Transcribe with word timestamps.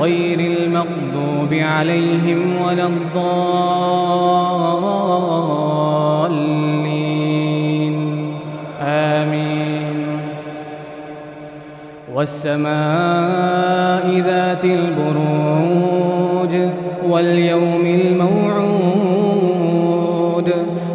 غير 0.00 0.40
المغضوب 0.40 1.52
عليهم 1.52 2.62
ولا 2.66 2.86
الضالين. 2.86 3.40
آمين. 8.82 10.06
والسماء 12.14 14.06
ذات 14.20 14.64
البروج 14.64 16.54
واليوم 17.08 17.86
الموعود 17.86 19.10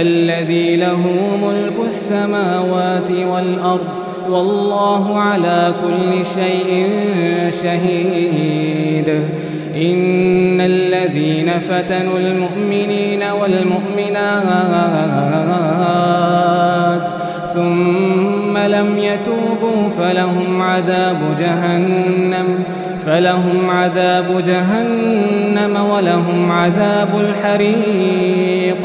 الذي 0.00 0.76
له 0.76 1.02
ملك 1.42 1.86
السماوات 1.86 3.10
والأرض 3.10 3.88
والله 4.30 5.18
على 5.20 5.72
كل 5.82 6.24
شيء 6.24 6.88
شهيد. 7.62 9.08
إن 9.76 10.60
الذين 10.60 11.50
فتنوا 11.60 12.18
المؤمنين 12.18 13.22
والمؤمنات 13.40 13.88
ثم 17.54 18.58
لم 18.58 18.98
يتوبوا 18.98 19.88
فلهم 19.98 20.62
عذاب 20.62 21.36
جهنم 21.38 22.64
فلهم 23.06 23.70
عذاب 23.70 24.42
جهنم 24.46 25.76
ولهم 25.90 26.52
عذاب 26.52 27.08
الحريق. 27.20 28.84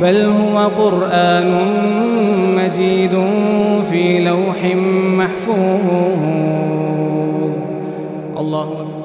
بل 0.00 0.24
هو 0.24 0.58
قرآن 0.58 1.50
مجيد 2.56 3.10
في 3.90 4.24
لوح 4.24 4.74
محفوظ. 5.18 5.56
الله 8.38 8.62
أكبر. 8.62 8.95